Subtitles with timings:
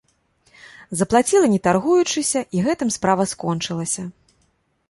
[1.01, 4.03] Заплаціла не таргуючыся, і гэтым справа скончылася.